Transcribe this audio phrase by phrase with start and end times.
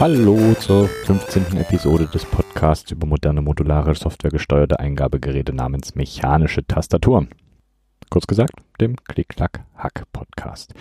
[0.00, 1.58] Hallo zur 15.
[1.58, 7.28] Episode des Podcasts über moderne modulare softwaregesteuerte Eingabegeräte namens mechanische Tastaturen.
[8.08, 10.72] Kurz gesagt, dem Klick-Klack-Hack-Podcast.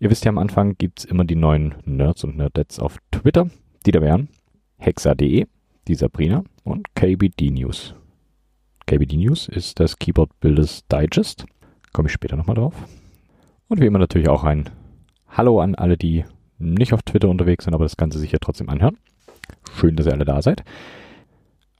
[0.00, 3.50] Ihr wisst ja, am Anfang gibt es immer die neuen Nerds und Nerdettes auf Twitter,
[3.84, 4.30] die da wären
[4.78, 5.46] hexa.de,
[5.86, 7.94] die Sabrina und KBD News.
[8.86, 11.44] KBD News ist das Keyboard Builders Digest.
[11.92, 12.74] Komme ich später nochmal drauf.
[13.68, 14.70] Und wie immer natürlich auch ein
[15.28, 16.24] Hallo an alle, die
[16.58, 18.98] nicht auf Twitter unterwegs sind, aber das Ganze sicher trotzdem anhören.
[19.74, 20.64] Schön, dass ihr alle da seid.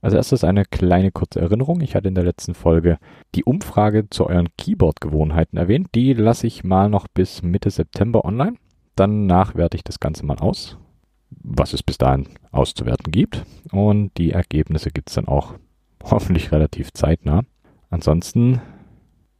[0.04, 1.80] Als erstes eine kleine kurze Erinnerung.
[1.80, 2.98] Ich hatte in der letzten Folge
[3.34, 5.88] die Umfrage zu euren Keyboard-Gewohnheiten erwähnt.
[5.94, 8.56] Die lasse ich mal noch bis Mitte September online.
[8.96, 10.76] Danach werte ich das Ganze mal aus,
[11.30, 13.44] was es bis dahin auszuwerten gibt.
[13.72, 15.54] Und die Ergebnisse gibt es dann auch
[16.04, 17.44] hoffentlich relativ zeitnah.
[17.88, 18.60] Ansonsten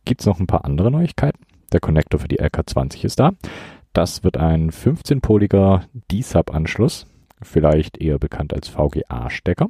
[0.06, 1.44] gibt es noch ein paar andere Neuigkeiten.
[1.72, 3.32] Der Connector für die LK20 ist da.
[3.95, 7.06] Das wird ein 15-poliger D-Sub-Anschluss,
[7.41, 9.69] vielleicht eher bekannt als VGA-Stecker.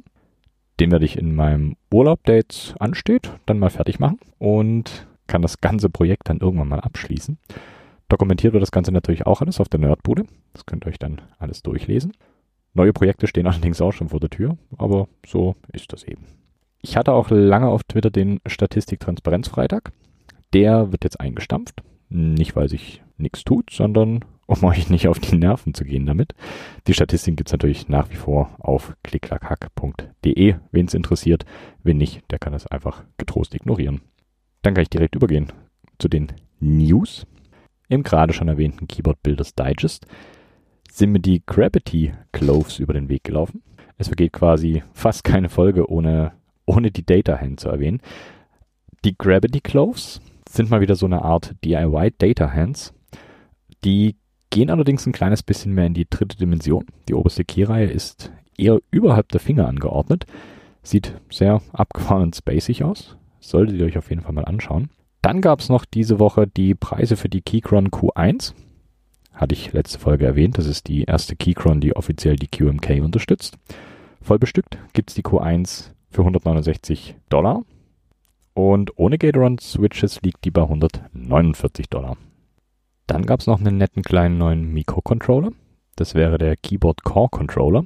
[0.79, 5.43] Den werde ich in meinem Urlaub, der jetzt ansteht, dann mal fertig machen und kann
[5.43, 7.37] das ganze Projekt dann irgendwann mal abschließen.
[8.09, 10.23] Dokumentiert wird das Ganze natürlich auch alles auf der Nerdbude.
[10.53, 12.13] Das könnt ihr euch dann alles durchlesen.
[12.73, 16.25] Neue Projekte stehen allerdings auch schon vor der Tür, aber so ist das eben.
[16.81, 19.91] Ich hatte auch lange auf Twitter den Statistik-Transparenz-Freitag.
[20.51, 21.83] Der wird jetzt eingestampft.
[22.09, 26.33] Nicht, weil sich nichts tut, sondern um euch nicht auf die Nerven zu gehen damit.
[26.87, 31.45] Die Statistiken gibt es natürlich nach wie vor auf klicklackhack.de, wen es interessiert.
[31.83, 34.01] Wen nicht, der kann das einfach getrost ignorieren.
[34.61, 35.51] Dann kann ich direkt übergehen
[35.99, 37.25] zu den News.
[37.87, 40.07] Im gerade schon erwähnten Keyboard Builders Digest
[40.91, 43.61] sind mir die Gravity Cloves über den Weg gelaufen.
[43.97, 46.33] Es vergeht quasi fast keine Folge ohne,
[46.65, 48.01] ohne die Data Hand zu erwähnen.
[49.03, 50.21] Die Gravity Cloves
[50.55, 52.93] sind mal wieder so eine Art DIY Data Hands.
[53.83, 54.15] Die
[54.49, 56.85] gehen allerdings ein kleines bisschen mehr in die dritte Dimension.
[57.07, 60.25] Die oberste Keyreihe ist eher überhalb der Finger angeordnet.
[60.81, 63.17] Sieht sehr abgefahren und spacig aus.
[63.39, 64.89] Solltet ihr euch auf jeden Fall mal anschauen.
[65.21, 68.53] Dann gab es noch diese Woche die Preise für die Keychron Q1.
[69.33, 70.57] Hatte ich letzte Folge erwähnt.
[70.57, 73.57] Das ist die erste Keychron, die offiziell die QMK unterstützt.
[74.21, 77.63] Voll bestückt gibt es die Q1 für 169 Dollar.
[78.55, 82.15] Und ohne Gatoron Switches liegt die bei 149 Dollar.
[83.05, 85.51] Dann gab es noch einen netten kleinen neuen Mikrocontroller.
[85.97, 87.85] Das wäre der Keyboard Core Controller.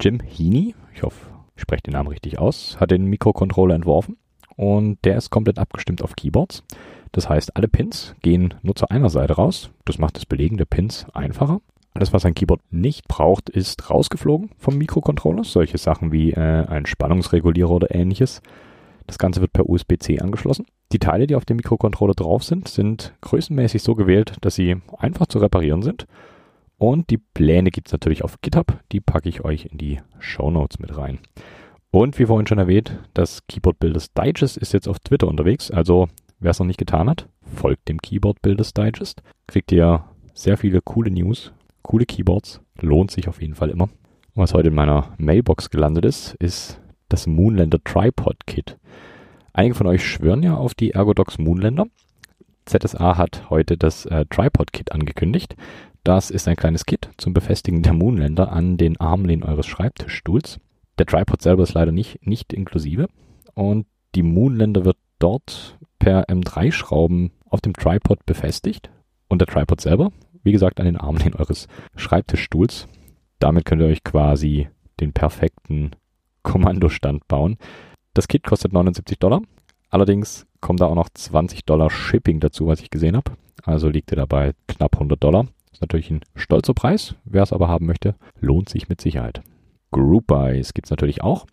[0.00, 4.16] Jim Heaney, ich hoffe, ich spreche den Namen richtig aus, hat den Mikrocontroller entworfen
[4.56, 6.64] und der ist komplett abgestimmt auf Keyboards.
[7.12, 9.70] Das heißt, alle Pins gehen nur zu einer Seite raus.
[9.84, 11.60] Das macht das Belegen der Pins einfacher.
[11.92, 15.44] Alles, was ein Keyboard nicht braucht, ist rausgeflogen vom Mikrocontroller.
[15.44, 18.40] Solche Sachen wie äh, ein Spannungsregulierer oder ähnliches.
[19.06, 20.66] Das Ganze wird per USB-C angeschlossen.
[20.92, 25.26] Die Teile, die auf dem Mikrocontroller drauf sind, sind größenmäßig so gewählt, dass sie einfach
[25.26, 26.06] zu reparieren sind.
[26.78, 28.80] Und die Pläne gibt es natürlich auf GitHub.
[28.90, 31.20] Die packe ich euch in die Show Notes mit rein.
[31.90, 35.70] Und wie vorhin schon erwähnt, das Keyboard Builders Digest ist jetzt auf Twitter unterwegs.
[35.70, 36.08] Also
[36.40, 39.22] wer es noch nicht getan hat, folgt dem Keyboard Builders Digest.
[39.46, 41.52] Kriegt ihr sehr viele coole News,
[41.82, 42.60] coole Keyboards.
[42.80, 43.88] Lohnt sich auf jeden Fall immer.
[44.34, 46.80] Was heute in meiner Mailbox gelandet ist, ist
[47.12, 48.78] das Moonlander Tripod Kit.
[49.52, 51.86] Einige von euch schwören ja auf die Ergodox Moonlander.
[52.64, 55.56] ZSA hat heute das äh, Tripod Kit angekündigt.
[56.04, 60.58] Das ist ein kleines Kit zum Befestigen der Moonlander an den Armlehnen eures Schreibtischstuhls.
[60.98, 63.08] Der Tripod selber ist leider nicht, nicht inklusive
[63.54, 68.90] und die Moonlander wird dort per M3-Schrauben auf dem Tripod befestigt
[69.28, 70.10] und der Tripod selber,
[70.42, 72.88] wie gesagt, an den Armlehnen eures Schreibtischstuhls.
[73.38, 74.68] Damit könnt ihr euch quasi
[75.00, 75.92] den perfekten
[76.42, 77.56] Kommandostand bauen.
[78.14, 79.42] Das Kit kostet 79 Dollar.
[79.90, 83.32] Allerdings kommen da auch noch 20 Dollar Shipping dazu, was ich gesehen habe.
[83.62, 85.46] Also liegt er dabei knapp 100 Dollar.
[85.72, 87.14] Ist natürlich ein stolzer Preis.
[87.24, 89.42] Wer es aber haben möchte, lohnt sich mit Sicherheit.
[89.90, 91.46] Group Buys gibt es natürlich auch.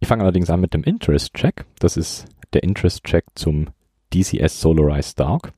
[0.00, 1.64] Ich fange allerdings an mit dem Interest Check.
[1.78, 3.68] Das ist der Interest Check zum
[4.12, 5.52] DCS Solarized Dark.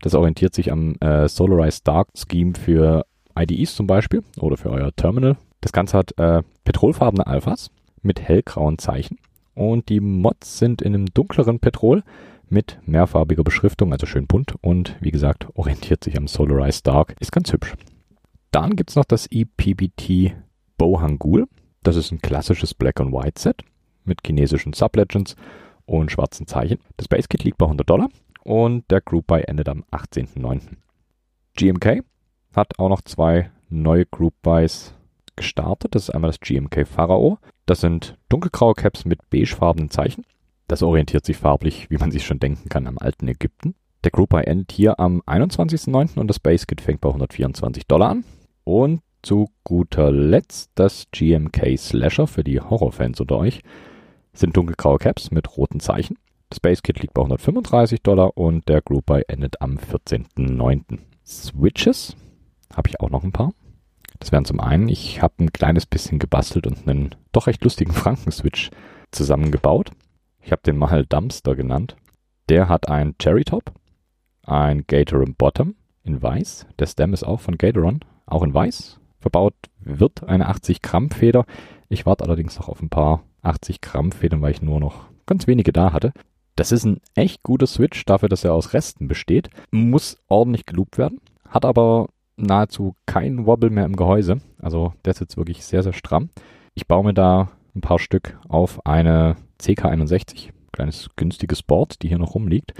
[0.00, 3.04] Das orientiert sich am äh, Solarized Dark Scheme für
[3.38, 5.36] IDEs zum Beispiel oder für euer Terminal.
[5.60, 7.70] Das Ganze hat äh, petrolfarbene Alphas
[8.02, 9.18] mit hellgrauen Zeichen
[9.54, 12.02] und die Mods sind in einem dunkleren Petrol
[12.48, 17.32] mit mehrfarbiger Beschriftung, also schön bunt und wie gesagt orientiert sich am Solarized Dark, ist
[17.32, 17.74] ganz hübsch.
[18.50, 20.34] Dann gibt es noch das EPBT
[20.76, 21.48] Bohangul.
[21.82, 23.64] Das ist ein klassisches Black and White Set
[24.04, 25.36] mit chinesischen Sublegends
[25.86, 26.78] und schwarzen Zeichen.
[26.96, 28.08] Das Base Kit liegt bei 100 Dollar
[28.44, 30.76] und der Group Buy endet am 18.09.
[31.56, 32.04] GMK
[32.54, 34.94] hat auch noch zwei neue Group Buys
[35.36, 35.94] gestartet.
[35.94, 37.38] Das ist einmal das GMK Pharao.
[37.72, 40.26] Das sind dunkelgraue Caps mit beigefarbenen Zeichen.
[40.68, 43.74] Das orientiert sich farblich, wie man sich schon denken kann, am alten Ägypten.
[44.04, 46.18] Der Group Buy endet hier am 21.09.
[46.18, 48.24] und das Base Kit fängt bei 124 Dollar an.
[48.64, 53.62] Und zu guter Letzt das GMK Slasher für die Horrorfans unter euch.
[54.34, 56.18] Sind dunkelgraue Caps mit roten Zeichen.
[56.50, 60.98] Das Base Kit liegt bei 135 Dollar und der Group Buy endet am 14.09.
[61.24, 62.16] Switches
[62.76, 63.54] habe ich auch noch ein paar.
[64.22, 67.90] Das wären zum einen, ich habe ein kleines bisschen gebastelt und einen doch recht lustigen
[67.92, 68.70] Franken-Switch
[69.10, 69.90] zusammengebaut.
[70.40, 71.96] Ich habe den mal Dumpster genannt.
[72.48, 73.72] Der hat ein Cherry Top,
[74.46, 75.74] ein Gatoron Bottom
[76.04, 76.66] in weiß.
[76.78, 79.00] Der Stem ist auch von Gatoron, auch in weiß.
[79.18, 81.44] Verbaut wird eine 80 Gramm Feder.
[81.88, 85.48] Ich warte allerdings noch auf ein paar 80 Gramm Federn, weil ich nur noch ganz
[85.48, 86.12] wenige da hatte.
[86.54, 89.50] Das ist ein echt guter Switch dafür, dass er aus Resten besteht.
[89.72, 91.20] Muss ordentlich geloopt werden.
[91.48, 94.40] Hat aber nahezu keinen Wobble mehr im Gehäuse.
[94.60, 96.30] Also der sitzt wirklich sehr, sehr stramm.
[96.74, 100.50] Ich baue mir da ein paar Stück auf eine CK61.
[100.72, 102.72] Kleines günstiges Board, die hier noch rumliegt.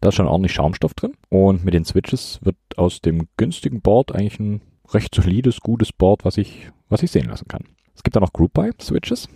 [0.00, 1.14] Da ist schon ordentlich Schaumstoff drin.
[1.28, 6.24] Und mit den Switches wird aus dem günstigen Board eigentlich ein recht solides, gutes Board,
[6.24, 7.64] was ich, was ich sehen lassen kann.
[7.94, 9.28] Es gibt da noch Group Buy Switches.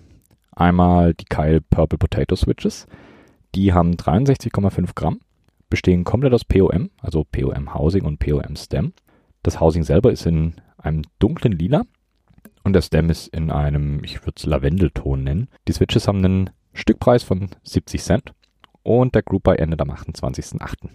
[0.52, 2.86] Einmal die Kyle Purple Potato Switches.
[3.54, 5.20] Die haben 63,5 Gramm,
[5.68, 8.92] bestehen komplett aus POM, also POM Housing und POM Stem.
[9.44, 11.82] Das Housing selber ist in einem dunklen Lila
[12.64, 15.48] und der Stem ist in einem, ich würde es Lavendelton nennen.
[15.68, 18.32] Die Switches haben einen Stückpreis von 70 Cent
[18.82, 20.88] und der Group Buy endet am 28.08.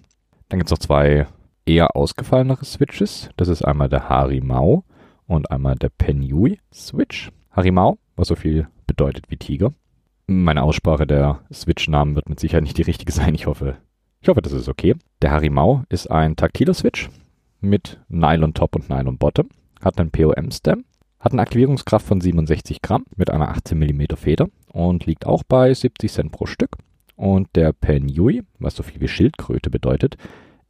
[0.50, 1.28] Dann gibt es noch zwei
[1.68, 3.30] eher ausgefallenere Switches.
[3.38, 4.84] Das ist einmal der Harimau
[5.28, 7.32] und einmal der Penyui Switch.
[7.52, 9.74] Harimau, was so viel bedeutet wie Tiger.
[10.26, 13.36] Meine Aussprache der Switch-Namen wird mit Sicherheit nicht die richtige sein.
[13.36, 13.78] Ich hoffe,
[14.22, 14.96] ich hoffe, das ist okay.
[15.22, 17.12] Der Harimau ist ein taktiler Switch
[17.62, 19.50] mit Nylon Top und Nylon Bottom,
[19.82, 20.86] hat einen POM-Stem,
[21.20, 25.74] hat eine Aktivierungskraft von 67 Gramm mit einer 18 mm Feder und liegt auch bei
[25.74, 26.78] 70 Cent pro Stück.
[27.16, 30.16] Und der Penyui, was so viel wie Schildkröte bedeutet,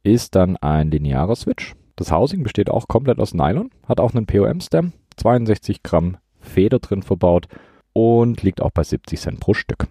[0.02, 1.74] ist dann ein linearer Switch.
[1.94, 7.02] Das Housing besteht auch komplett aus Nylon, hat auch einen POM-Stem, 62 Gramm Feder drin
[7.02, 7.46] verbaut
[7.92, 9.86] und liegt auch bei 70 Cent pro Stück.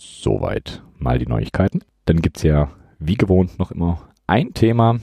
[0.00, 1.82] Soweit mal die Neuigkeiten.
[2.06, 5.00] Dann gibt es ja wie gewohnt noch immer ein Thema,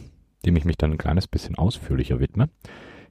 [0.48, 2.50] dem ich mich dann ein kleines bisschen ausführlicher widme.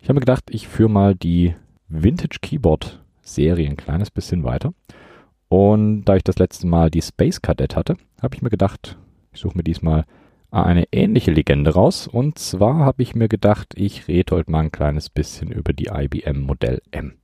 [0.00, 1.54] Ich habe gedacht, ich führe mal die
[1.88, 4.72] Vintage Keyboard Serie ein kleines bisschen weiter.
[5.48, 8.96] Und da ich das letzte Mal die Space Cadet hatte, habe ich mir gedacht,
[9.32, 10.04] ich suche mir diesmal
[10.50, 12.08] eine ähnliche Legende raus.
[12.08, 15.90] Und zwar habe ich mir gedacht, ich rede heute mal ein kleines bisschen über die
[15.92, 17.14] IBM Modell M.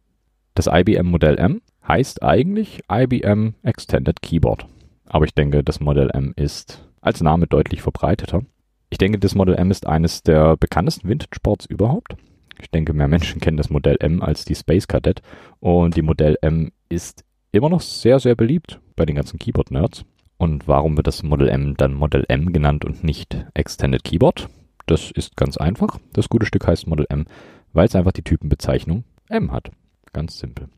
[0.54, 4.66] Das IBM Modell M heißt eigentlich IBM Extended Keyboard.
[5.06, 8.42] Aber ich denke, das Modell M ist als Name deutlich verbreiteter.
[8.92, 12.14] Ich denke, das Modell M ist eines der bekanntesten Vintage-Boards überhaupt.
[12.60, 15.22] Ich denke, mehr Menschen kennen das Modell M als die Space Cadet.
[15.60, 20.04] Und die Modell M ist immer noch sehr, sehr beliebt bei den ganzen Keyboard-Nerds.
[20.36, 24.50] Und warum wird das Model M dann Model M genannt und nicht Extended Keyboard?
[24.84, 25.98] Das ist ganz einfach.
[26.12, 27.24] Das gute Stück heißt Model M,
[27.72, 29.70] weil es einfach die Typenbezeichnung M hat.
[30.12, 30.68] Ganz simpel.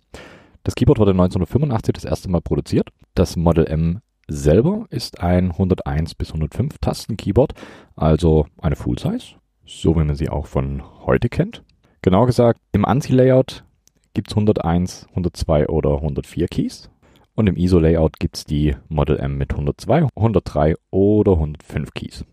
[0.62, 2.90] Das Keyboard wurde 1985 das erste Mal produziert.
[3.16, 7.54] Das Model M selber ist ein 101 bis 105 Tasten Keyboard,
[7.96, 11.62] also eine Full Size, so wie man sie auch von heute kennt.
[12.02, 13.64] Genau gesagt, im ANSI-Layout
[14.12, 16.90] gibt es 101, 102 oder 104 Keys.
[17.34, 22.24] Und im ISO-Layout gibt es die Model M mit 102, 103 oder 105 Keys.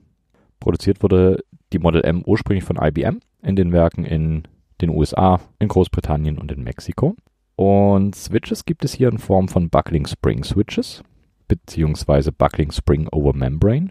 [0.60, 1.44] Produziert wurde
[1.74, 4.44] die Model M ursprünglich von IBM in den Werken in
[4.80, 7.16] den USA, in Großbritannien und in Mexiko.
[7.56, 11.04] Und Switches gibt es hier in Form von Buckling Spring Switches,
[11.52, 13.90] beziehungsweise Buckling Spring over Membrane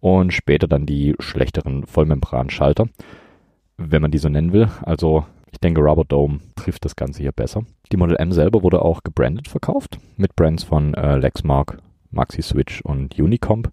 [0.00, 2.88] und später dann die schlechteren Vollmembran-Schalter,
[3.76, 4.68] wenn man die so nennen will.
[4.82, 7.64] Also ich denke, Rubber Dome trifft das Ganze hier besser.
[7.92, 11.78] Die Model M selber wurde auch gebrandet verkauft mit Brands von äh, Lexmark,
[12.10, 13.70] Maxi Switch und Unicomp.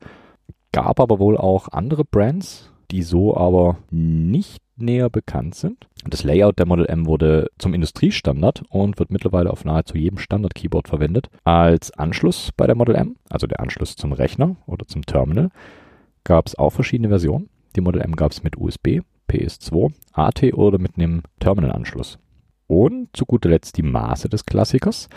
[0.71, 5.87] Gab aber wohl auch andere Brands, die so aber nicht näher bekannt sind.
[6.05, 10.87] Das Layout der Model M wurde zum Industriestandard und wird mittlerweile auf nahezu jedem Standard-Keyboard
[10.87, 11.29] verwendet.
[11.43, 15.49] Als Anschluss bei der Model M, also der Anschluss zum Rechner oder zum Terminal,
[16.23, 17.49] gab es auch verschiedene Versionen.
[17.75, 22.19] Die Model M gab es mit USB, PS2, AT oder mit einem Terminalanschluss.
[22.67, 25.09] Und zu guter Letzt die Maße des Klassikers.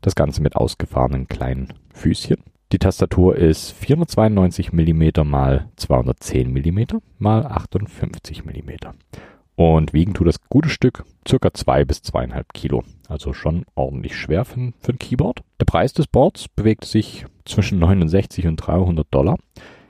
[0.00, 2.38] Das Ganze mit ausgefahrenen kleinen Füßchen.
[2.74, 5.20] Die Tastatur ist 492 mm x
[5.76, 8.70] 210 mm x 58 mm.
[9.54, 12.82] Und wiegen tut das gute Stück circa 2 bis 2,5 Kilo.
[13.08, 15.42] Also schon ordentlich schwer für, für ein Keyboard.
[15.60, 19.36] Der Preis des Boards bewegt sich zwischen 69 und 300 Dollar.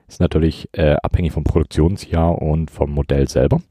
[0.06, 3.62] Ist natürlich äh, abhängig vom Produktionsjahr und vom Modell selber.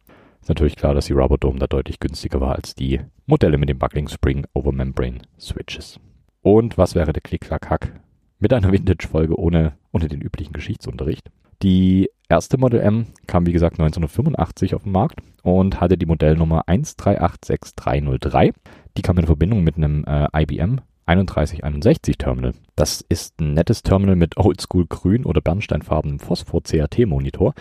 [0.42, 3.70] Ist natürlich klar, dass die Rubber Dome da deutlich günstiger war als die Modelle mit
[3.70, 6.00] dem Buckling Spring Over Membrane Switches.
[6.42, 8.03] Und was wäre der Klick-Klack-Hack
[8.44, 11.32] mit einer Vintage-Folge ohne, ohne den üblichen Geschichtsunterricht?
[11.64, 16.66] Die erste Model M kam wie gesagt 1985 auf den Markt und hatte die Modellnummer
[16.68, 18.54] 1386303.
[18.98, 22.54] Die kam in Verbindung mit einem äh, IBM 3161 Terminal.
[22.76, 27.54] Das ist ein nettes Terminal mit Oldschool grün oder bernsteinfarbenem Phosphor-CRT-Monitor.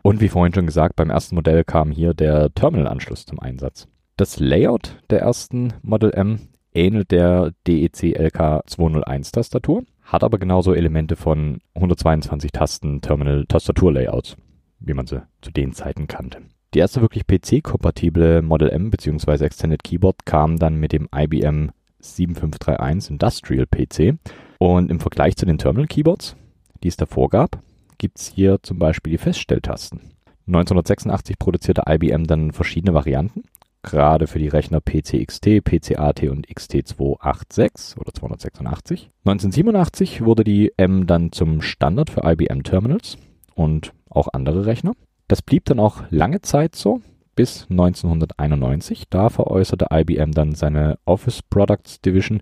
[0.00, 3.86] Und wie vorhin schon gesagt, beim ersten Modell kam hier der Terminalanschluss zum Einsatz.
[4.16, 6.40] Das Layout der ersten Model M
[6.74, 14.36] ähnelt der DEC LK 201 Tastatur, hat aber genauso Elemente von 122 Tasten Terminal Tastaturlayouts,
[14.78, 16.42] wie man sie zu den Zeiten kannte.
[16.74, 19.44] Die erste wirklich PC-kompatible Model M bzw.
[19.44, 24.18] Extended Keyboard kam dann mit dem IBM 7531 Industrial PC.
[24.58, 26.36] Und im Vergleich zu den Terminal Keyboards,
[26.82, 27.58] die es davor gab,
[27.98, 30.12] gibt es hier zum Beispiel die Feststelltasten.
[30.46, 33.44] 1986 produzierte IBM dann verschiedene Varianten,
[33.82, 39.10] gerade für die Rechner PCXT, PCAT und XT286 oder 286.
[39.24, 43.18] 1987 wurde die M dann zum Standard für IBM Terminals
[43.54, 44.92] und auch andere Rechner.
[45.28, 47.00] Das blieb dann auch lange Zeit so,
[47.34, 49.04] bis 1991.
[49.08, 52.40] Da veräußerte IBM dann seine Office Products Division,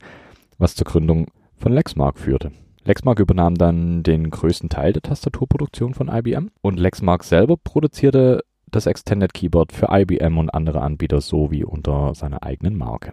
[0.59, 2.52] was zur Gründung von Lexmark führte.
[2.85, 8.87] Lexmark übernahm dann den größten Teil der Tastaturproduktion von IBM und Lexmark selber produzierte das
[8.87, 13.12] Extended Keyboard für IBM und andere Anbieter sowie unter seiner eigenen Marke.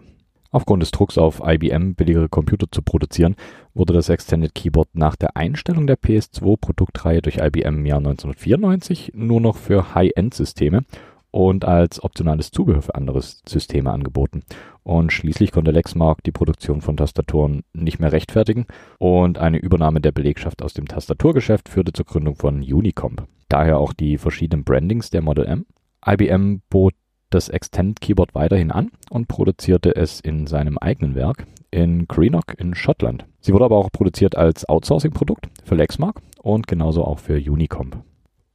[0.50, 3.36] Aufgrund des Drucks auf IBM billigere Computer zu produzieren,
[3.74, 9.42] wurde das Extended Keyboard nach der Einstellung der PS2-Produktreihe durch IBM im Jahr 1994 nur
[9.42, 10.84] noch für High-End-Systeme
[11.30, 14.42] und als optionales Zubehör für andere Systeme angeboten.
[14.82, 18.66] Und schließlich konnte Lexmark die Produktion von Tastaturen nicht mehr rechtfertigen
[18.98, 23.26] und eine Übernahme der Belegschaft aus dem Tastaturgeschäft führte zur Gründung von Unicomp.
[23.48, 25.66] Daher auch die verschiedenen Brandings der Model M.
[26.06, 26.94] IBM bot
[27.30, 32.74] das Extend Keyboard weiterhin an und produzierte es in seinem eigenen Werk in Greenock in
[32.74, 33.26] Schottland.
[33.40, 38.02] Sie wurde aber auch produziert als Outsourcing-Produkt für Lexmark und genauso auch für Unicomp.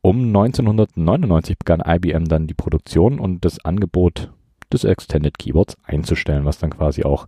[0.05, 4.33] Um 1999 begann IBM dann die Produktion und das Angebot
[4.73, 7.25] des Extended Keyboards einzustellen, was dann quasi auch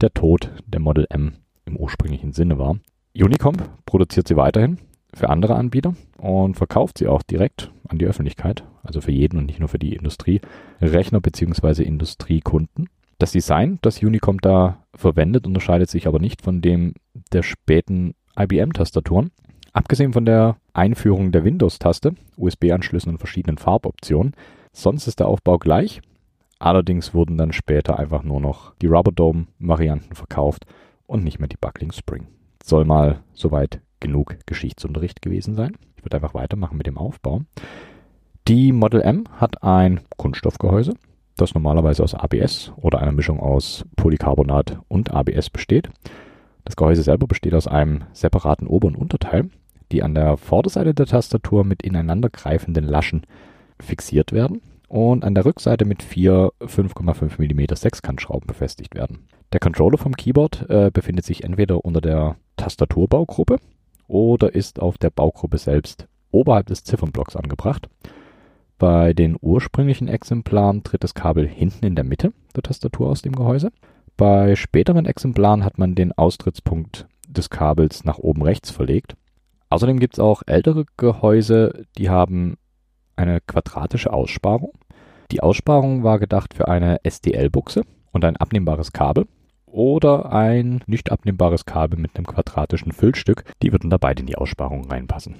[0.00, 1.34] der Tod der Model M
[1.66, 2.80] im ursprünglichen Sinne war.
[3.16, 4.78] Unicomp produziert sie weiterhin
[5.14, 9.46] für andere Anbieter und verkauft sie auch direkt an die Öffentlichkeit, also für jeden und
[9.46, 11.84] nicht nur für die Industrierechner bzw.
[11.84, 12.88] Industriekunden.
[13.20, 16.94] Das Design, das Unicomp da verwendet, unterscheidet sich aber nicht von dem
[17.32, 19.30] der späten IBM-Tastaturen.
[19.72, 24.34] Abgesehen von der Einführung der Windows-Taste, USB-Anschlüssen und verschiedenen Farboptionen,
[24.72, 26.02] sonst ist der Aufbau gleich.
[26.58, 30.66] Allerdings wurden dann später einfach nur noch die Rubber Dome-Varianten verkauft
[31.06, 32.26] und nicht mehr die Buckling Spring.
[32.62, 35.76] Soll mal soweit genug Geschichtsunterricht gewesen sein.
[35.96, 37.42] Ich würde einfach weitermachen mit dem Aufbau.
[38.48, 40.94] Die Model M hat ein Kunststoffgehäuse,
[41.36, 45.90] das normalerweise aus ABS oder einer Mischung aus Polycarbonat und ABS besteht.
[46.64, 49.50] Das Gehäuse selber besteht aus einem separaten Ober- und Unterteil
[49.92, 53.22] die an der Vorderseite der Tastatur mit ineinandergreifenden Laschen
[53.80, 59.26] fixiert werden und an der Rückseite mit vier 5,5 mm Sechskantschrauben befestigt werden.
[59.52, 63.58] Der Controller vom Keyboard äh, befindet sich entweder unter der Tastaturbaugruppe
[64.08, 67.88] oder ist auf der Baugruppe selbst oberhalb des Ziffernblocks angebracht.
[68.78, 73.34] Bei den ursprünglichen Exemplaren tritt das Kabel hinten in der Mitte der Tastatur aus dem
[73.34, 73.70] Gehäuse.
[74.16, 79.16] Bei späteren Exemplaren hat man den Austrittspunkt des Kabels nach oben rechts verlegt
[79.68, 82.56] Außerdem gibt es auch ältere Gehäuse, die haben
[83.16, 84.72] eine quadratische Aussparung.
[85.32, 87.82] Die Aussparung war gedacht für eine SDL-Buchse
[88.12, 89.26] und ein abnehmbares Kabel
[89.66, 93.44] oder ein nicht abnehmbares Kabel mit einem quadratischen Füllstück.
[93.62, 95.36] Die würden da beide in die Aussparung reinpassen.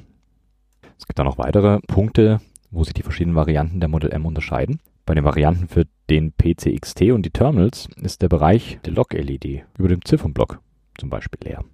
[0.98, 2.40] Es gibt dann noch weitere Punkte,
[2.70, 4.80] wo sich die verschiedenen Varianten der Model M unterscheiden.
[5.04, 9.88] Bei den Varianten für den PCXT und die Terminals ist der Bereich der Log-LED über
[9.88, 10.60] dem Ziffernblock
[10.98, 11.64] zum Beispiel leer.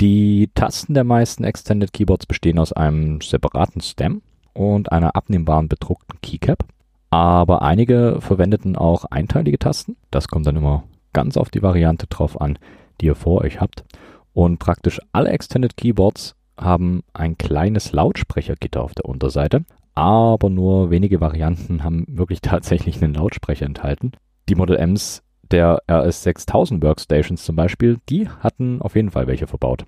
[0.00, 4.22] Die Tasten der meisten Extended Keyboards bestehen aus einem separaten Stem
[4.54, 6.64] und einer abnehmbaren bedruckten Keycap.
[7.10, 9.96] Aber einige verwendeten auch einteilige Tasten.
[10.10, 12.58] Das kommt dann immer ganz auf die Variante drauf an,
[13.00, 13.84] die ihr vor euch habt.
[14.32, 21.20] Und praktisch alle Extended Keyboards haben ein kleines Lautsprechergitter auf der Unterseite, aber nur wenige
[21.20, 24.12] Varianten haben wirklich tatsächlich einen Lautsprecher enthalten.
[24.48, 29.86] Die Model Ms der RS6000 Workstations zum Beispiel, die hatten auf jeden Fall welche verbaut.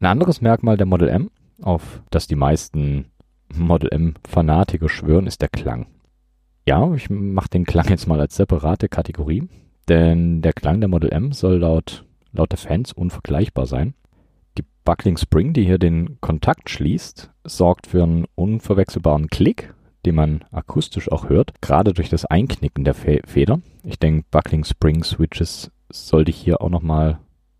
[0.00, 1.30] Ein anderes Merkmal der Model M,
[1.60, 3.06] auf das die meisten
[3.54, 5.86] Model M-Fanatiker schwören, ist der Klang.
[6.66, 9.48] Ja, ich mache den Klang jetzt mal als separate Kategorie,
[9.88, 13.94] denn der Klang der Model M soll laut, laut der Fans unvergleichbar sein.
[14.58, 20.44] Die Buckling Spring, die hier den Kontakt schließt, sorgt für einen unverwechselbaren Klick den man
[20.50, 23.60] akustisch auch hört, gerade durch das Einknicken der Feder.
[23.84, 27.18] Ich denke, Buckling Spring Switches sollte ich hier auch nochmal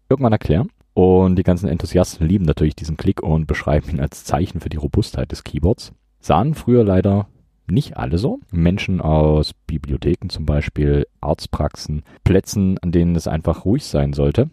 [0.09, 0.69] irgendwann erklären.
[0.95, 4.77] Und die ganzen Enthusiasten lieben natürlich diesen Klick und beschreiben ihn als Zeichen für die
[4.77, 5.93] Robustheit des Keyboards.
[6.21, 7.29] Sahen früher leider
[7.67, 8.41] nicht alle so.
[8.51, 14.51] Menschen aus Bibliotheken zum Beispiel, Arztpraxen, Plätzen, an denen es einfach ruhig sein sollte,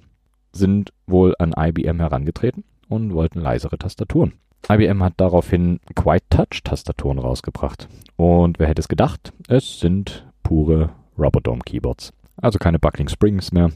[0.54, 4.34] sind wohl an IBM herangetreten und wollten leisere Tastaturen.
[4.68, 7.88] IBM hat daraufhin Quiet Touch Tastaturen rausgebracht.
[8.16, 9.34] Und wer hätte es gedacht?
[9.48, 12.14] Es sind pure Rubber Keyboards.
[12.38, 13.72] Also keine Buckling Springs mehr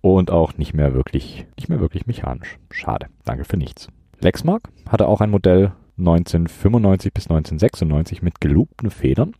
[0.00, 2.58] und auch nicht mehr wirklich, nicht mehr wirklich mechanisch.
[2.70, 3.06] Schade.
[3.24, 3.88] Danke für nichts.
[4.20, 9.32] Lexmark hatte auch ein Modell 1995 bis 1996 mit geloopten Federn,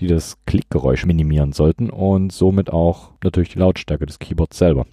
[0.00, 4.86] die das Klickgeräusch minimieren sollten und somit auch natürlich die Lautstärke des Keyboards selber.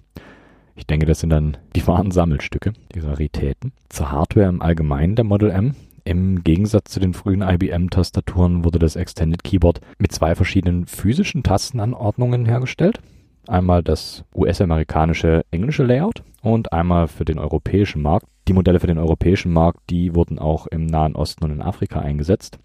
[0.74, 3.72] Ich denke, das sind dann die wahren Sammelstücke, die Raritäten.
[3.88, 5.74] Zur Hardware im Allgemeinen der Model M.
[6.04, 12.46] Im Gegensatz zu den frühen IBM-Tastaturen wurde das Extended Keyboard mit zwei verschiedenen physischen Tastenanordnungen
[12.46, 13.00] hergestellt.
[13.46, 18.26] Einmal das US-amerikanische englische Layout und einmal für den europäischen Markt.
[18.48, 22.00] Die Modelle für den europäischen Markt, die wurden auch im Nahen Osten und in Afrika
[22.00, 22.58] eingesetzt.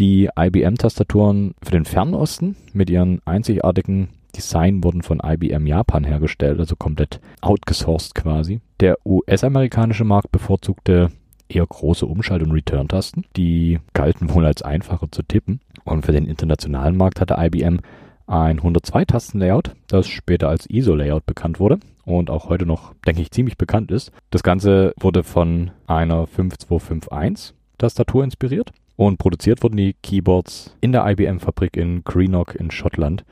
[0.00, 6.76] Die IBM-Tastaturen für den Fernosten mit ihren einzigartigen Design wurden von IBM Japan hergestellt, also
[6.76, 8.60] komplett outgesourced quasi.
[8.80, 11.10] Der US-amerikanische Markt bevorzugte
[11.48, 13.24] eher große Umschalt- und Return-Tasten.
[13.36, 15.60] Die galten wohl als einfacher zu tippen.
[15.84, 17.80] Und für den internationalen Markt hatte IBM
[18.26, 23.58] ein 102-Tasten-Layout, das später als ISO-Layout bekannt wurde und auch heute noch, denke ich, ziemlich
[23.58, 24.12] bekannt ist.
[24.30, 31.06] Das Ganze wurde von einer 5251 Tastatur inspiriert und produziert wurden die Keyboards in der
[31.06, 33.24] IBM-Fabrik in Greenock in Schottland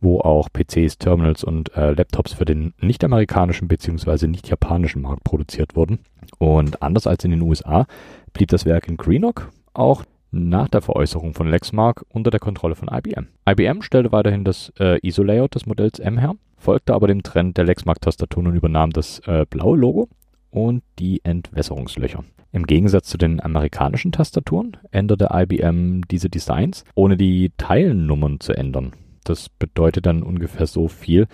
[0.00, 4.26] wo auch PCs, Terminals und äh, Laptops für den nicht-amerikanischen bzw.
[4.26, 6.00] nicht-japanischen Markt produziert wurden.
[6.38, 7.86] Und anders als in den USA
[8.32, 12.88] blieb das Werk in Greenock auch nach der Veräußerung von Lexmark unter der Kontrolle von
[12.92, 13.28] IBM.
[13.48, 17.64] IBM stellte weiterhin das äh, ISO-Layout des Modells M her, folgte aber dem Trend der
[17.64, 20.08] Lexmark-Tastaturen und übernahm das äh, blaue Logo
[20.50, 22.24] und die Entwässerungslöcher.
[22.52, 28.92] Im Gegensatz zu den amerikanischen Tastaturen änderte IBM diese Designs, ohne die Teilnummern zu ändern.
[29.28, 31.26] Das bedeutet dann ungefähr so viel,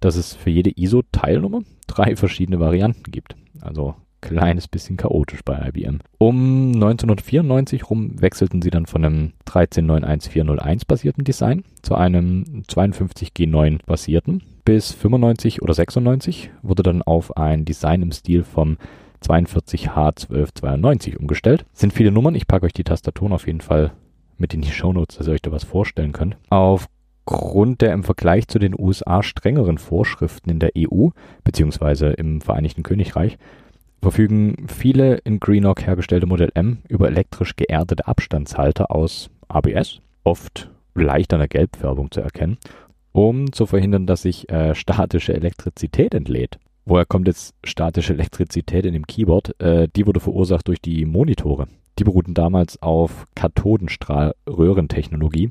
[0.00, 3.36] dass es für jede ISO-Teilnummer drei verschiedene Varianten gibt.
[3.60, 6.00] Also kleines bisschen chaotisch bei IBM.
[6.18, 14.42] Um 1994 rum wechselten sie dann von einem 1391401 basierten Design zu einem 52G9 basierten.
[14.64, 18.76] Bis 95 oder 96 wurde dann auf ein Design im Stil vom
[19.24, 21.64] 42H1292 umgestellt.
[21.72, 23.92] Sind viele Nummern, ich packe euch die Tastaturen auf jeden Fall
[24.38, 26.36] mit in die Shownotes, dass ihr euch da was vorstellen könnt.
[26.48, 26.88] Auf
[27.30, 31.08] aufgrund der im Vergleich zu den USA strengeren Vorschriften in der EU
[31.44, 32.12] bzw.
[32.14, 33.38] im Vereinigten Königreich
[34.02, 41.32] verfügen viele in Greenock hergestellte Modell M über elektrisch geerdete Abstandshalter aus ABS, oft leicht
[41.32, 42.58] an der Gelbfärbung zu erkennen,
[43.12, 46.58] um zu verhindern, dass sich äh, statische Elektrizität entlädt.
[46.86, 49.60] Woher kommt jetzt statische Elektrizität in dem Keyboard?
[49.60, 51.66] Äh, die wurde verursacht durch die Monitore.
[51.98, 55.50] Die beruhten damals auf Kathodenstrahlröhrentechnologie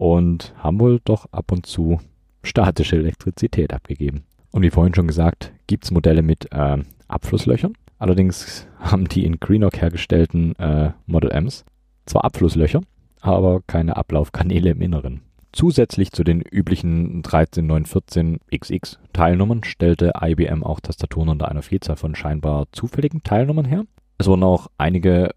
[0.00, 2.00] und haben wohl doch ab und zu
[2.42, 4.22] statische Elektrizität abgegeben.
[4.50, 7.74] Und wie vorhin schon gesagt, gibt es Modelle mit äh, Abflusslöchern.
[7.98, 11.66] Allerdings haben die in Greenock hergestellten äh, Model Ms
[12.06, 12.80] zwar Abflusslöcher,
[13.20, 15.20] aber keine Ablaufkanäle im Inneren.
[15.52, 22.68] Zusätzlich zu den üblichen 13914XX Teilnummern stellte IBM auch Tastaturen unter einer Vielzahl von scheinbar
[22.72, 23.84] zufälligen Teilnummern her.
[24.16, 25.32] Es wurden auch einige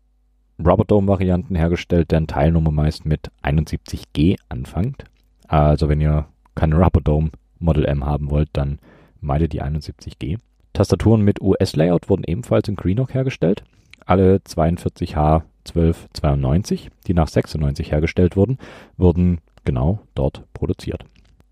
[0.59, 5.05] Rubber Dome Varianten hergestellt, deren Teilnummer meist mit 71G anfängt.
[5.47, 8.77] Also wenn ihr keine Rubber Dome Model M haben wollt, dann
[9.19, 10.37] meidet die 71G.
[10.73, 13.63] Tastaturen mit US-Layout wurden ebenfalls in Greenock hergestellt.
[14.05, 18.57] Alle 42H1292, die nach 96 hergestellt wurden,
[18.97, 21.05] wurden genau dort produziert.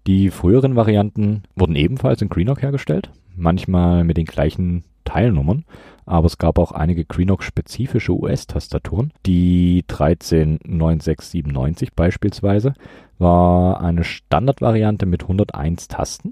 [0.08, 5.66] Die früheren Varianten wurden ebenfalls in Greenock hergestellt, manchmal mit den gleichen Teilnummern,
[6.06, 9.12] aber es gab auch einige Greenock-spezifische US-Tastaturen.
[9.26, 12.76] Die 139697 beispielsweise
[13.20, 16.32] war eine Standardvariante mit 101 Tasten,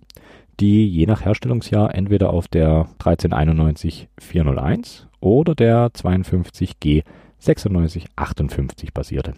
[0.61, 7.03] die je nach Herstellungsjahr entweder auf der 1399401 oder der 52G
[7.45, 9.33] 9658 basierte.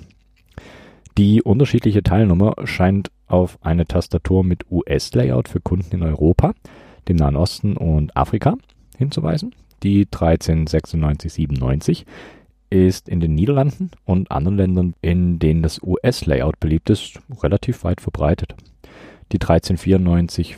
[1.17, 6.54] Die unterschiedliche Teilnummer scheint auf eine Tastatur mit US-Layout für Kunden in Europa,
[7.08, 8.56] dem Nahen Osten und Afrika
[9.02, 9.54] hinzuweisen.
[9.84, 12.06] Die 139697
[12.70, 18.00] ist in den Niederlanden und anderen Ländern, in denen das US-Layout beliebt ist, relativ weit
[18.00, 18.56] verbreitet.
[19.32, 20.58] Die 1394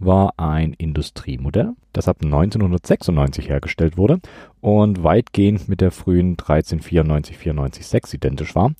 [0.00, 4.18] war ein Industriemodell, das ab 1996 hergestellt wurde
[4.60, 8.72] und weitgehend mit der frühen 1394 identisch war,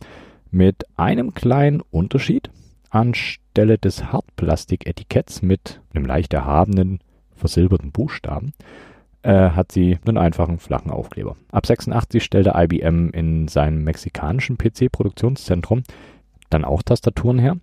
[0.51, 2.51] mit einem kleinen Unterschied.
[2.91, 7.01] Anstelle des Hartplastiketiketts mit einem leicht erhabenen
[7.35, 8.53] versilberten Buchstaben
[9.23, 11.37] äh, hat sie einen einfachen flachen Aufkleber.
[11.51, 15.83] Ab 86 stellte IBM in seinem mexikanischen PC-Produktionszentrum
[16.51, 17.57] dann auch Tastaturen her.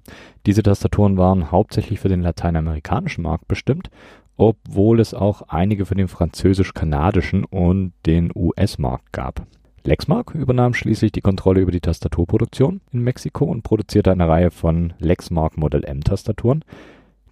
[0.45, 3.89] Diese Tastaturen waren hauptsächlich für den lateinamerikanischen Markt bestimmt,
[4.37, 9.45] obwohl es auch einige für den französisch-kanadischen und den US-Markt gab.
[9.83, 14.93] Lexmark übernahm schließlich die Kontrolle über die Tastaturproduktion in Mexiko und produzierte eine Reihe von
[14.99, 16.63] Lexmark Model M Tastaturen.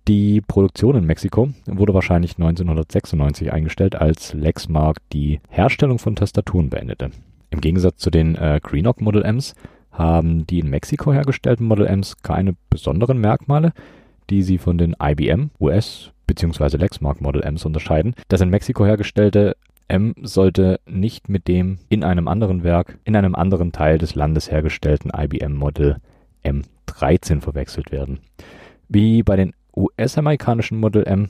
[0.09, 7.11] Die Produktion in Mexiko wurde wahrscheinlich 1996 eingestellt, als Lexmark die Herstellung von Tastaturen beendete.
[7.51, 9.53] Im Gegensatz zu den äh, Greenock Model Ms
[9.91, 13.71] haben die in Mexiko hergestellten Model Ms keine besonderen Merkmale,
[14.31, 16.77] die sie von den IBM, US bzw.
[16.77, 18.15] Lexmark Model Ms unterscheiden.
[18.29, 19.57] Das in Mexiko hergestellte
[19.89, 24.49] M sollte nicht mit dem in einem anderen Werk, in einem anderen Teil des Landes
[24.49, 25.97] hergestellten IBM Model
[26.43, 28.21] M13 verwechselt werden.
[28.87, 31.29] Wie bei den US-amerikanischen Model M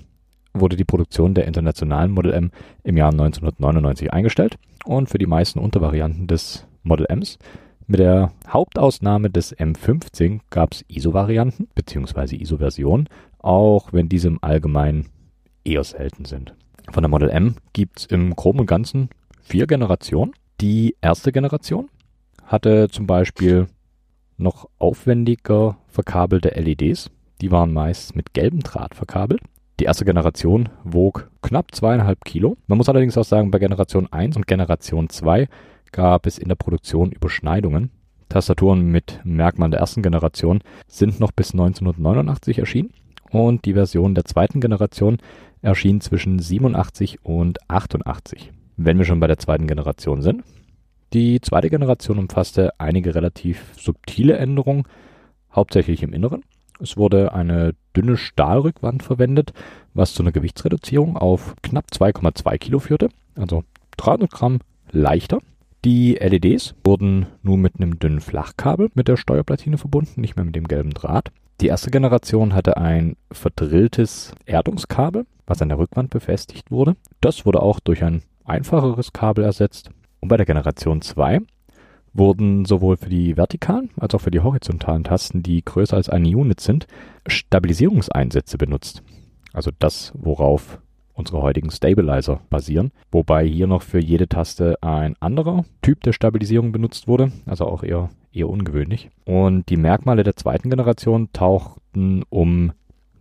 [0.54, 2.52] wurde die Produktion der internationalen Model M
[2.84, 7.38] im Jahr 1999 eingestellt und für die meisten Untervarianten des Model Ms
[7.86, 12.36] mit der Hauptausnahme des M15 gab es ISO-Varianten bzw.
[12.36, 13.08] ISO-Versionen,
[13.40, 15.08] auch wenn diese im Allgemeinen
[15.64, 16.54] eher selten sind.
[16.92, 19.10] Von der Model M gibt es im Groben und Ganzen
[19.42, 20.34] vier Generationen.
[20.62, 21.90] Die erste Generation
[22.44, 23.68] hatte zum Beispiel
[24.38, 27.10] noch aufwendiger verkabelte LEDs.
[27.42, 29.42] Die waren meist mit gelbem Draht verkabelt.
[29.80, 32.58] Die erste Generation wog knapp zweieinhalb Kilo.
[32.68, 35.48] Man muss allerdings auch sagen, bei Generation 1 und Generation 2
[35.94, 37.92] gab es in der Produktion Überschneidungen.
[38.28, 42.92] Tastaturen mit Merkmalen der ersten Generation sind noch bis 1989 erschienen
[43.32, 45.18] und die Version der zweiten Generation
[45.62, 48.52] erschien zwischen 87 und 88.
[48.76, 50.44] Wenn wir schon bei der zweiten Generation sind.
[51.14, 54.84] Die zweite Generation umfasste einige relativ subtile Änderungen,
[55.52, 56.44] hauptsächlich im Inneren.
[56.82, 59.54] Es wurde eine dünne Stahlrückwand verwendet,
[59.94, 63.64] was zu einer Gewichtsreduzierung auf knapp 2,2 Kilo führte, also
[63.98, 64.60] 300 Gramm
[64.92, 65.40] leichter.
[65.86, 70.56] Die LEDs wurden nun mit einem dünnen Flachkabel mit der Steuerplatine verbunden, nicht mehr mit
[70.56, 71.32] dem gelben Draht.
[71.62, 76.96] Die erste Generation hatte ein verdrilltes Erdungskabel, was an der Rückwand befestigt wurde.
[77.20, 79.90] Das wurde auch durch ein einfacheres Kabel ersetzt.
[80.22, 81.42] Und bei der Generation 2
[82.14, 86.30] wurden sowohl für die vertikalen als auch für die horizontalen Tasten, die größer als eine
[86.30, 86.88] Unit sind,
[87.28, 89.04] Stabilisierungseinsätze benutzt.
[89.54, 90.80] Also das, worauf
[91.14, 96.72] unsere heutigen Stabilizer basieren, wobei hier noch für jede Taste ein anderer Typ der Stabilisierung
[96.72, 99.10] benutzt wurde, also auch eher, eher ungewöhnlich.
[99.26, 102.72] Und die Merkmale der zweiten Generation tauchten um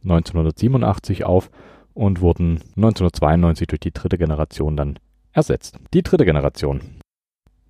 [0.05, 1.51] 1987 auf
[1.93, 4.99] und wurden 1992 durch die dritte Generation dann
[5.33, 5.79] ersetzt.
[5.93, 6.81] Die dritte Generation.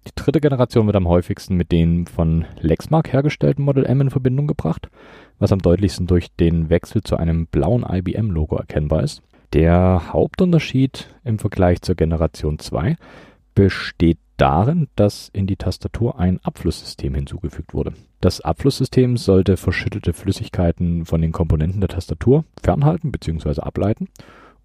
[0.07, 4.47] Die dritte Generation wird am häufigsten mit den von Lexmark hergestellten Model M in Verbindung
[4.47, 4.89] gebracht,
[5.39, 9.23] was am deutlichsten durch den Wechsel zu einem blauen IBM-Logo erkennbar ist.
[9.53, 12.97] Der Hauptunterschied im Vergleich zur Generation 2
[13.55, 17.93] besteht darin, dass in die Tastatur ein Abflusssystem hinzugefügt wurde.
[18.21, 23.61] Das Abflusssystem sollte verschüttete Flüssigkeiten von den Komponenten der Tastatur fernhalten bzw.
[23.61, 24.09] ableiten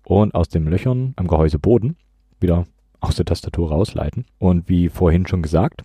[0.05, 1.95] und aus den Löchern am Gehäuseboden
[2.39, 2.65] wieder
[3.03, 4.25] aus der Tastatur rausleiten.
[4.39, 5.83] Und wie vorhin schon gesagt,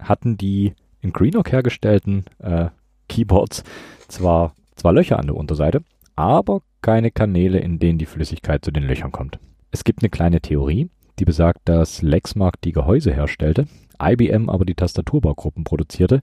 [0.00, 2.66] hatten die in Greenock hergestellten äh,
[3.08, 3.62] Keyboards
[4.08, 5.82] zwar, zwar Löcher an der Unterseite,
[6.16, 9.38] aber keine Kanäle, in denen die Flüssigkeit zu den Löchern kommt.
[9.70, 13.66] Es gibt eine kleine Theorie, die besagt, dass Lexmark die Gehäuse herstellte,
[14.02, 16.20] IBM aber die Tastaturbaugruppen produzierte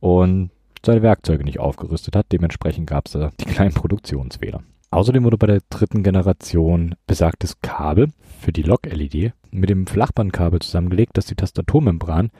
[0.00, 0.50] und
[0.84, 2.26] seine Werkzeuge nicht aufgerüstet hat.
[2.32, 4.62] Dementsprechend gab es die kleinen Produktionsfehler.
[4.90, 8.08] Außerdem wurde bei der dritten Generation besagtes Kabel
[8.40, 12.30] für die Log-LED mit dem Flachbandkabel zusammengelegt, das die Tastaturmembran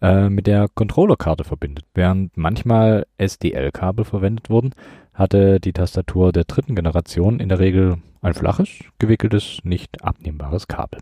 [0.00, 1.84] äh, mit der Controllerkarte verbindet.
[1.94, 4.74] Während manchmal SDL-Kabel verwendet wurden,
[5.14, 11.00] hatte die Tastatur der dritten Generation in der Regel ein flaches, gewickeltes, nicht abnehmbares Kabel.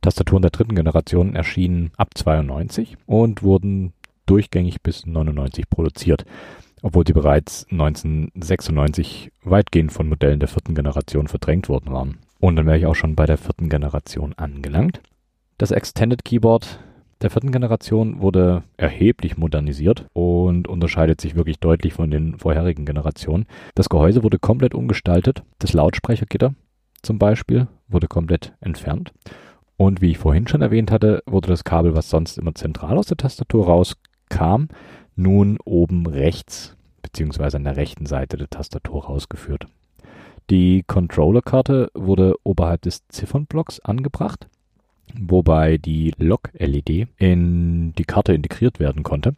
[0.00, 3.92] Tastaturen der dritten Generation erschienen ab 92 und wurden
[4.26, 6.24] durchgängig bis 99 produziert,
[6.82, 12.18] obwohl sie bereits 1996 weitgehend von Modellen der vierten Generation verdrängt worden waren.
[12.40, 15.00] Und dann wäre ich auch schon bei der vierten Generation angelangt.
[15.58, 16.80] Das Extended Keyboard
[17.20, 23.46] der vierten Generation wurde erheblich modernisiert und unterscheidet sich wirklich deutlich von den vorherigen Generationen.
[23.74, 25.42] Das Gehäuse wurde komplett umgestaltet.
[25.58, 26.54] Das Lautsprechergitter
[27.02, 29.12] zum Beispiel wurde komplett entfernt.
[29.76, 33.06] Und wie ich vorhin schon erwähnt hatte, wurde das Kabel, was sonst immer zentral aus
[33.06, 34.66] der Tastatur rauskam,
[35.16, 39.66] nun oben rechts beziehungsweise an der rechten Seite der Tastatur rausgeführt.
[40.50, 44.48] Die Controllerkarte wurde oberhalb des Ziffernblocks angebracht
[45.14, 49.34] wobei die Log-LED in die Karte integriert werden konnte,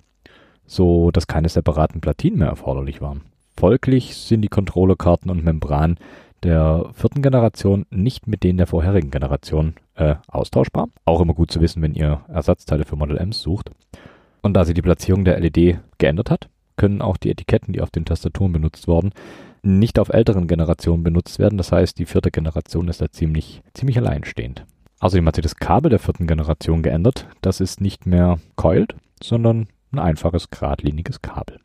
[0.67, 3.23] so dass keine separaten Platinen mehr erforderlich waren.
[3.57, 5.99] Folglich sind die Controllerkarten und Membranen
[6.43, 10.89] der vierten Generation nicht mit denen der vorherigen Generation äh, austauschbar.
[11.05, 13.71] Auch immer gut zu wissen, wenn ihr Ersatzteile für Model Ms sucht.
[14.41, 17.91] Und da sie die Platzierung der LED geändert hat, können auch die Etiketten, die auf
[17.91, 19.13] den Tastaturen benutzt wurden,
[19.63, 21.59] nicht auf älteren Generationen benutzt werden.
[21.59, 24.65] Das heißt, die vierte Generation ist da ziemlich, ziemlich alleinstehend.
[25.01, 27.27] Außerdem hat sie das Kabel der vierten Generation geändert.
[27.41, 31.59] Das ist nicht mehr coiled, sondern ein einfaches, geradliniges Kabel.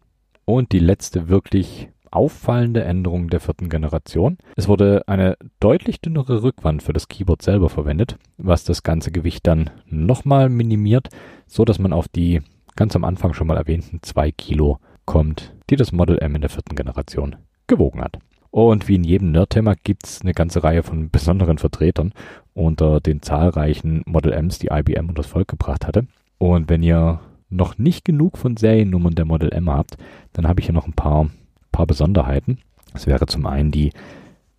[0.46, 4.38] Und die letzte wirklich auffallende Änderung der vierten Generation.
[4.56, 9.46] Es wurde eine deutlich dünnere Rückwand für das Keyboard selber verwendet, was das ganze Gewicht
[9.46, 11.10] dann nochmal minimiert,
[11.46, 12.42] so dass man auf die
[12.78, 16.50] ganz am Anfang schon mal erwähnten zwei Kilo kommt, die das Model M in der
[16.50, 17.36] vierten Generation
[17.68, 18.20] gewogen hat.
[18.52, 22.14] Und wie in jedem Nerd-Thema gibt es eine ganze Reihe von besonderen Vertretern
[22.54, 26.08] unter den zahlreichen Model Ms, die IBM unter das Volk gebracht hatte.
[26.38, 29.98] Und wenn ihr noch nicht genug von Seriennummern der Model M habt,
[30.34, 31.30] dann habe ich hier noch ein paar,
[31.72, 32.60] paar Besonderheiten.
[32.94, 33.92] Das wäre zum einen die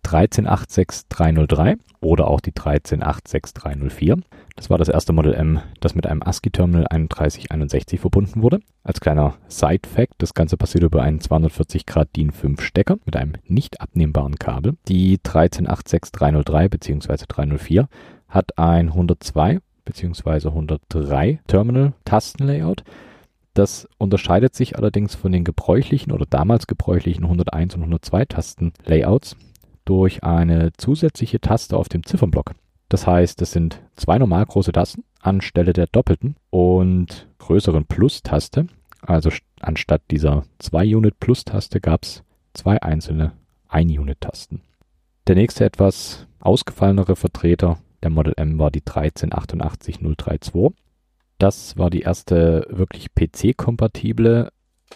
[0.03, 4.21] 1386303 oder auch die 1386304.
[4.57, 8.59] Das war das erste Model M, das mit einem ASCII-Terminal 3161 verbunden wurde.
[8.83, 13.33] Als kleiner Side-Fact, das Ganze passiert über einen 240 Grad DIN 5 Stecker mit einem
[13.45, 14.75] nicht abnehmbaren Kabel.
[14.87, 17.25] Die 1386303 bzw.
[17.27, 17.87] 304
[18.27, 20.47] hat ein 102 bzw.
[20.47, 22.83] 103 Terminal-Tastenlayout.
[23.53, 29.37] Das unterscheidet sich allerdings von den gebräuchlichen oder damals gebräuchlichen 101 und 102 Tastenlayouts
[29.85, 32.55] durch eine zusätzliche Taste auf dem Ziffernblock.
[32.89, 38.67] Das heißt, es sind zwei normal große Tasten anstelle der doppelten und größeren Plus-Taste.
[39.01, 42.23] Also anstatt dieser 2-Unit-Plus-Taste gab es
[42.53, 43.33] zwei einzelne
[43.69, 44.61] 1-Unit-Tasten.
[45.27, 50.73] Der nächste etwas ausgefallenere Vertreter der Model M war die 1388032.
[51.37, 54.51] Das war die erste wirklich PC-kompatible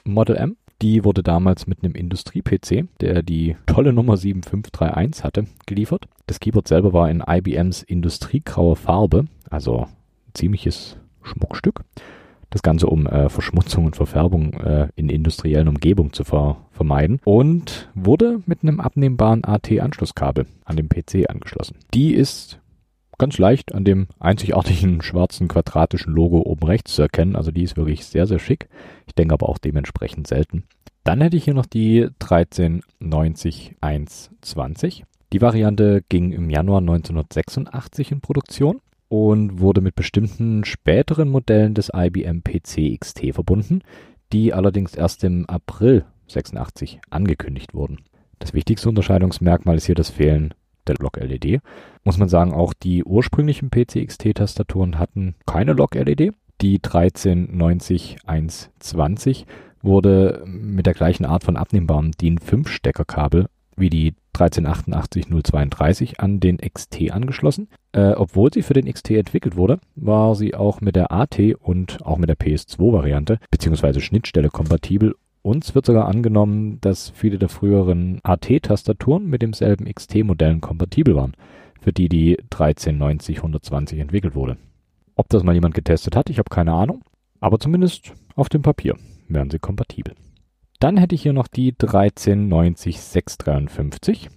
[0.06, 0.58] Model M.
[0.82, 6.08] Die wurde damals mit einem Industrie-PC, der die tolle Nummer 7531 hatte, geliefert.
[6.26, 9.88] Das Keyboard selber war in IBMs industriegrauer Farbe, also
[10.34, 11.82] ziemliches Schmuckstück.
[12.50, 17.20] Das Ganze, um äh, Verschmutzung und Verfärbung äh, in industriellen Umgebungen zu ver vermeiden.
[17.24, 21.78] Und wurde mit einem abnehmbaren AT-Anschlusskabel an den PC angeschlossen.
[21.94, 22.61] Die ist
[23.22, 27.38] ganz leicht an dem einzigartigen schwarzen quadratischen Logo oben rechts zu erkennen.
[27.38, 28.68] Also die ist wirklich sehr, sehr schick.
[29.08, 30.66] Ich denke aber auch dementsprechend selten.
[31.04, 35.04] Dann hätte ich hier noch die 1390120.
[35.34, 41.90] Die Variante ging im Januar 1986 in Produktion und wurde mit bestimmten späteren Modellen des
[41.96, 43.82] IBM PC XT verbunden,
[44.34, 48.00] die allerdings erst im April 86 angekündigt wurden.
[48.40, 50.54] Das wichtigste Unterscheidungsmerkmal ist hier das Fehlen
[50.88, 51.62] der Log-LED.
[52.04, 56.34] Muss man sagen, auch die ursprünglichen PC-XT-Tastaturen hatten keine Log-LED.
[56.62, 59.46] Die 1390120
[59.82, 67.68] wurde mit der gleichen Art von abnehmbarem DIN-5-Steckerkabel wie die 1388032 an den XT angeschlossen.
[67.92, 72.06] Äh, obwohl sie für den XT entwickelt wurde, war sie auch mit der AT und
[72.06, 74.00] auch mit der PS2-Variante bzw.
[74.00, 81.16] Schnittstelle kompatibel uns wird sogar angenommen, dass viele der früheren AT-Tastaturen mit demselben XT-Modellen kompatibel
[81.16, 81.34] waren,
[81.82, 84.56] für die die 1390-120 entwickelt wurde.
[85.16, 87.04] Ob das mal jemand getestet hat, ich habe keine Ahnung,
[87.40, 88.96] aber zumindest auf dem Papier
[89.28, 90.14] wären sie kompatibel.
[90.80, 94.28] Dann hätte ich hier noch die 1390-653.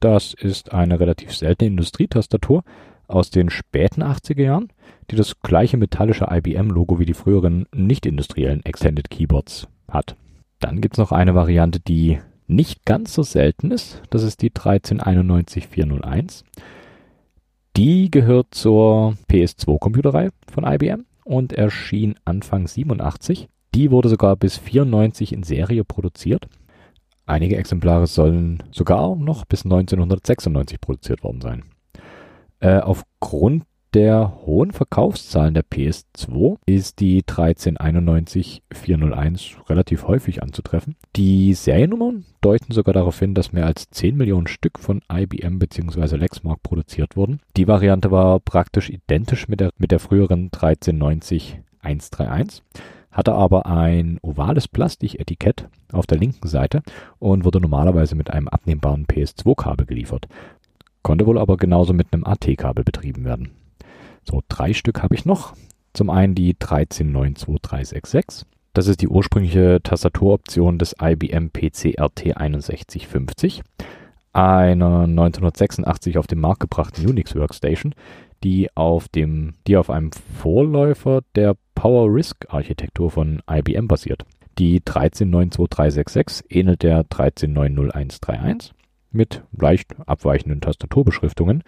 [0.00, 2.62] Das ist eine relativ seltene Industrietastatur
[3.06, 4.68] aus den späten 80er Jahren,
[5.10, 10.16] die das gleiche metallische IBM-Logo wie die früheren nicht-industriellen Extended Keyboards hat.
[10.60, 14.02] Dann gibt es noch eine Variante, die nicht ganz so selten ist.
[14.10, 16.44] Das ist die 1391401.
[17.76, 23.48] Die gehört zur PS2-Computerreihe von IBM und erschien Anfang 87.
[23.74, 26.46] Die wurde sogar bis 94 in Serie produziert.
[27.26, 31.64] Einige Exemplare sollen sogar noch bis 1996 produziert worden sein.
[32.60, 40.96] Äh, aufgrund der hohen Verkaufszahlen der PS2 ist die 1399401 relativ häufig anzutreffen.
[41.14, 46.16] Die Seriennummern deuten sogar darauf hin, dass mehr als 10 Millionen Stück von IBM bzw.
[46.16, 47.38] Lexmark produziert wurden.
[47.56, 52.62] Die Variante war praktisch identisch mit der, mit der früheren 1390131
[53.12, 56.82] hatte aber ein ovales Plastiketikett auf der linken Seite
[57.20, 60.26] und wurde normalerweise mit einem abnehmbaren PS2-Kabel geliefert.
[61.02, 63.52] Konnte wohl aber genauso mit einem AT-Kabel betrieben werden.
[64.28, 65.54] So, drei Stück habe ich noch.
[65.92, 68.44] Zum einen die 1392366.
[68.72, 73.62] Das ist die ursprüngliche Tastaturoption des IBM PC RT 6150,
[74.32, 77.94] einer 1986 auf den Markt gebrachten Unix Workstation,
[78.42, 84.24] die auf dem, die auf einem Vorläufer der Power RISC Architektur von IBM basiert.
[84.58, 88.72] Die 1392366 ähnelt der 1390131
[89.12, 91.62] mit leicht abweichenden Tastaturbeschriftungen.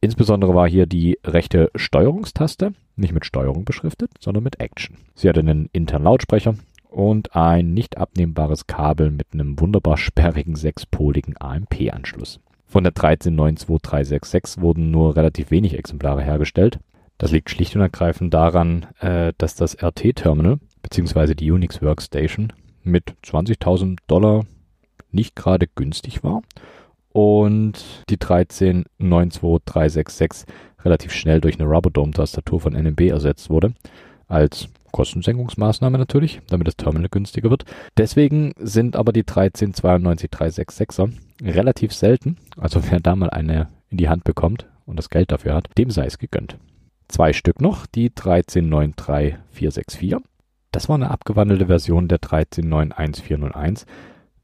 [0.00, 4.96] Insbesondere war hier die rechte Steuerungstaste nicht mit Steuerung beschriftet, sondern mit Action.
[5.14, 6.54] Sie hatte einen internen Lautsprecher
[6.88, 12.40] und ein nicht abnehmbares Kabel mit einem wunderbar sperrigen sechspoligen AMP-Anschluss.
[12.66, 16.78] Von der 1392366 wurden nur relativ wenig Exemplare hergestellt.
[17.16, 21.34] Das liegt schlicht und ergreifend daran, äh, dass das RT-Terminal bzw.
[21.34, 22.52] die Unix Workstation
[22.84, 24.44] mit 20.000 Dollar
[25.10, 26.42] nicht gerade günstig war
[27.18, 30.46] und die 1392366
[30.84, 33.72] relativ schnell durch eine Rubberdome-Tastatur von NMB ersetzt wurde.
[34.28, 37.64] Als Kostensenkungsmaßnahme natürlich, damit das Terminal günstiger wird.
[37.96, 41.10] Deswegen sind aber die 1392366er
[41.42, 42.36] relativ selten.
[42.56, 45.90] Also wer da mal eine in die Hand bekommt und das Geld dafür hat, dem
[45.90, 46.56] sei es gegönnt.
[47.08, 50.18] Zwei Stück noch, die 1393464.
[50.70, 53.86] Das war eine abgewandelte Version der 1391401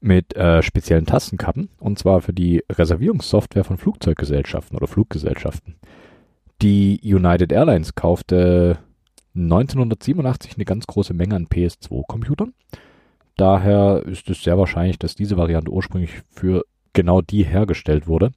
[0.05, 5.75] mit äh, speziellen Tastenkappen und zwar für die Reservierungssoftware von Flugzeuggesellschaften oder Fluggesellschaften.
[6.61, 8.77] Die United Airlines kaufte
[9.35, 12.53] 1987 eine ganz große Menge an PS2-Computern.
[13.35, 16.63] Daher ist es sehr wahrscheinlich, dass diese Variante ursprünglich für
[16.93, 18.31] genau die hergestellt wurde.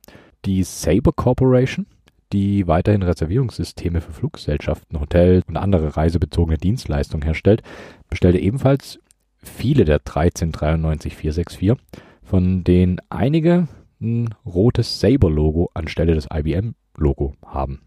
[0.46, 1.87] Die Sabre Corporation,
[2.33, 7.62] die weiterhin Reservierungssysteme für Fluggesellschaften, Hotels und andere reisebezogene Dienstleistungen herstellt,
[8.09, 8.98] bestellte ebenfalls
[9.42, 11.77] viele der 1399464,
[12.22, 13.68] von denen einige
[14.01, 17.81] ein rotes Sabre-Logo anstelle des IBM-Logo haben.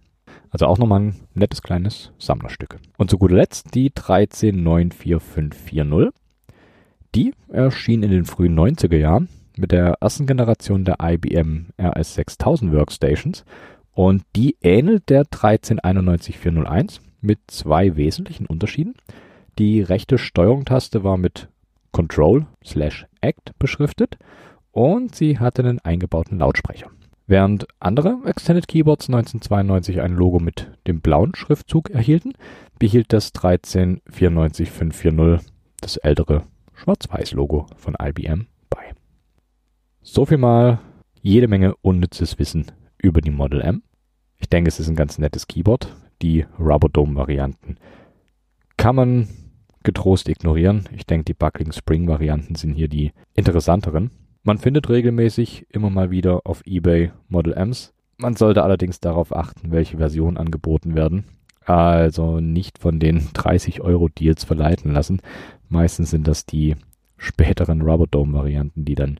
[0.50, 2.80] Also auch nochmal ein nettes kleines Sammlerstück.
[2.98, 6.12] Und zu guter Letzt die 1394540.
[7.16, 13.44] Die erschien in den frühen 90er Jahren mit der ersten Generation der IBM RS6000 Workstations
[13.94, 18.96] und die ähnelt der 1399401 mit zwei wesentlichen Unterschieden.
[19.62, 21.48] Die rechte Steuerungstaste war mit
[21.92, 24.18] Control slash Act beschriftet
[24.72, 26.90] und sie hatte einen eingebauten Lautsprecher.
[27.28, 32.34] Während andere Extended Keyboards 1992 ein Logo mit dem blauen Schriftzug erhielten,
[32.80, 35.42] behielt das 1394540
[35.80, 36.42] das ältere
[36.74, 38.96] Schwarz-Weiß-Logo von IBM bei.
[40.02, 40.80] So viel mal
[41.22, 43.84] jede Menge unnützes Wissen über die Model M.
[44.38, 45.96] Ich denke, es ist ein ganz nettes Keyboard.
[46.24, 47.78] Die Rubber Dome Varianten
[48.76, 49.28] kann man
[49.84, 50.86] getrost ignorieren.
[50.96, 54.12] Ich denke, die Buckling Spring Varianten sind hier die interessanteren.
[54.44, 57.94] Man findet regelmäßig immer mal wieder auf eBay Model Ms.
[58.18, 61.26] Man sollte allerdings darauf achten, welche Versionen angeboten werden.
[61.66, 65.22] Also nicht von den 30 Euro Deals verleiten lassen.
[65.70, 66.76] Meistens sind das die
[67.18, 69.20] späteren Rubber Dome Varianten, die dann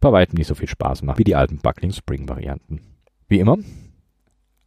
[0.00, 2.80] bei weitem nicht so viel Spaß machen wie die alten Buckling Spring Varianten.
[3.28, 3.58] Wie immer,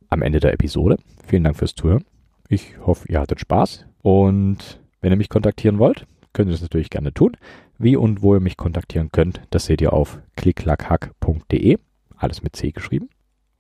[0.09, 0.97] am Ende der Episode.
[1.25, 2.05] Vielen Dank fürs Zuhören.
[2.47, 3.85] Ich hoffe, ihr hattet Spaß.
[4.01, 7.37] Und wenn ihr mich kontaktieren wollt, könnt ihr das natürlich gerne tun.
[7.77, 11.77] Wie und wo ihr mich kontaktieren könnt, das seht ihr auf klicklackhack.de.
[12.17, 13.09] Alles mit C geschrieben.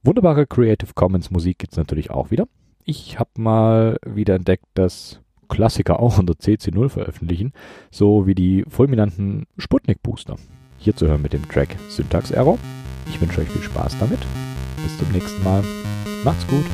[0.03, 2.47] Wunderbare Creative Commons Musik gibt es natürlich auch wieder.
[2.83, 7.53] Ich habe mal wieder entdeckt, dass Klassiker auch unter CC0 veröffentlichen,
[7.91, 10.35] so wie die fulminanten Sputnik Booster.
[10.77, 12.57] Hier zu hören mit dem Track Syntax Error.
[13.07, 14.19] Ich wünsche euch viel Spaß damit.
[14.83, 15.63] Bis zum nächsten Mal.
[16.23, 16.65] Macht's gut.